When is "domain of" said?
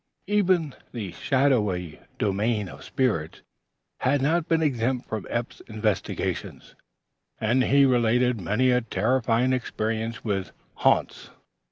2.17-2.83